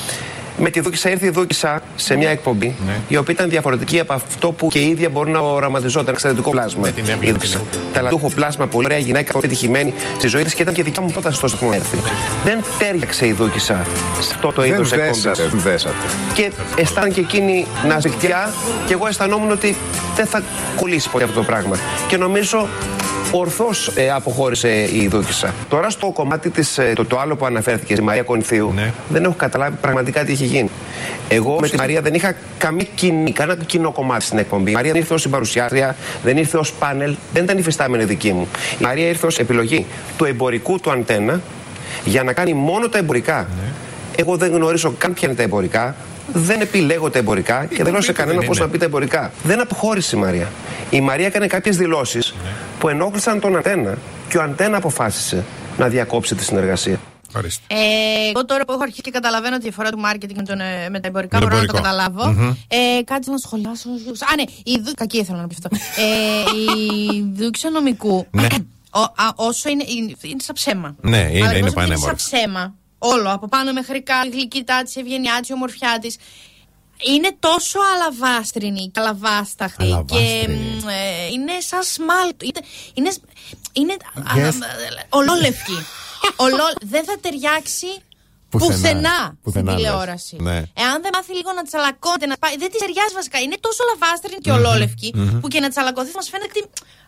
[0.61, 2.75] Με τη Δούκησα ήρθε η Δούκησα σε μια εκπομπή
[3.07, 6.01] η οποία ήταν διαφορετική από αυτό που και η ίδια μπορεί να οραματιζόταν.
[6.07, 6.81] Ένα εξαιρετικό πλάσμα.
[6.81, 7.31] Με την η έμπλεκτη.
[7.31, 7.61] Δούκησα.
[7.93, 11.11] Ταλαντούχο πλάσμα, πολύ ωραία γυναίκα, πολύ επιτυχημένη στη ζωή της και ήταν και δικιά μου
[11.11, 11.97] πρόταση τόσο που μου έρθει.
[12.43, 13.85] Δεν τέριαξε η Δούκησα
[14.19, 15.23] σε αυτό το είδος Δεν εκπομπής.
[15.23, 15.95] δέσατε, δεν δέσατε.
[16.33, 18.53] Και αισθάνεται και εκείνη να ζητιά
[18.87, 19.75] και εγώ αισθανόμουν ότι
[20.15, 20.43] δεν θα
[20.75, 21.77] κολλήσει πολύ αυτό το πράγμα.
[22.07, 22.67] Και νομίζω
[23.31, 25.53] ορθώς ε, αποχώρησε η Δούκησα.
[25.69, 28.93] Τώρα στο κομμάτι της, το, το άλλο που αναφέρθηκε, η Μαρία Κονθίου, Ναι.
[29.09, 30.69] δεν έχω καταλάβει πραγματικά τι έχει γίνει.
[31.27, 34.71] Εγώ με τη Μαρία δεν είχα καμία κοινή, κανένα κοινό κομμάτι στην εκπομπή.
[34.71, 38.47] Η Μαρία δεν ήρθε ως συμπαρουσιάστρια, δεν ήρθε ως πάνελ, δεν ήταν υφιστάμενη δική μου.
[38.79, 39.85] Η Μαρία ήρθε ως επιλογή
[40.17, 41.41] του εμπορικού του αντένα
[42.05, 43.47] για να κάνει μόνο τα εμπορικά.
[44.15, 45.95] Εγώ δεν γνωρίζω καν ποια είναι τα εμπορικά.
[46.33, 48.65] Δεν επιλέγω τα εμπορικά και δεν λέω σε κανένα πώς είναι.
[48.65, 49.31] να πει τα εμπορικά.
[49.43, 50.51] Δεν αποχώρησε η Μαρία.
[50.89, 52.33] Η Μαρία έκανε κάποιες δηλώσεις
[52.79, 53.97] που ενόχλησαν τον Αντένα
[54.29, 55.43] και ο Αντένα αποφάσισε
[55.77, 56.99] να διακόψει τη συνεργασία.
[57.35, 57.63] Ορίστε.
[57.67, 57.75] Ε,
[58.29, 60.99] εγώ τώρα που έχω αρχίσει και καταλαβαίνω τη διαφορά του marketing με, τον, ε, με
[60.99, 62.05] τα εμπορικά, Με το μπορώ να το εμπορικό.
[62.05, 62.55] καταλάβω.
[62.67, 63.89] Ε, κάτι να σχολιάσω.
[64.31, 64.91] Α, ναι, η Δου...
[64.93, 65.77] Κακή ήθελα να πει αυτό.
[66.01, 66.59] ε,
[67.15, 68.27] η δούξα νομικού.
[68.31, 68.47] Ναι.
[68.91, 70.95] ο, α, όσο είναι, είναι, είναι σαν ψέμα.
[71.01, 72.05] Ναι, είναι- Αλλά είναι όσο Είναι πανέμορφη.
[72.05, 72.73] σαν ψέμα.
[72.99, 76.17] Όλο, από πάνω μέχρι κάτω, η γλυκύτητά της, η ευγενιά της, η ομορφιά της.
[77.07, 79.83] Είναι τόσο αλαβάστρινη και αλαβάσταχτη.
[79.83, 80.81] Και Αλαβάστρινη.
[80.83, 82.45] μ, ε, είναι σαν σμάλτο.
[82.45, 82.61] Είναι,
[82.93, 83.11] είναι,
[83.73, 84.21] είναι Yes.
[84.35, 85.77] αλα- ολόλευκη.
[86.35, 87.87] Ολό- δεν θα ταιριάξει
[88.49, 88.71] Πουθενά.
[88.75, 89.75] πουθενά, Πουθενά, στην λες.
[89.75, 90.35] τηλεόραση.
[90.39, 90.55] Ναι.
[90.83, 92.55] Εάν δεν μάθει λίγο να τσαλακώνεται, να πάει.
[92.57, 93.39] Δεν της ταιριάζει βασικά.
[93.39, 96.61] Είναι τόσο λαβάστρινη και ολόλευκη που και να τσαλακωθείς μας φαίνεται ότι.
[96.61, 96.98] ο, ο,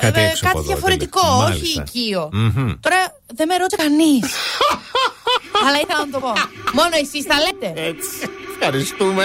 [0.00, 1.42] Κάτι ε, έξω από κάτι εδώ, διαφορετικό, τέλος.
[1.44, 1.82] όχι Μάλιστα.
[1.86, 2.28] οικείο.
[2.80, 3.00] Τώρα
[3.34, 4.26] δεν με ρώτησε κανείς.
[5.66, 6.32] Αλλά ήθελα να το πω.
[6.72, 7.80] Μόνο εσείς τα λέτε.
[7.88, 8.30] Έτσι.
[8.58, 9.24] Ευχαριστούμε.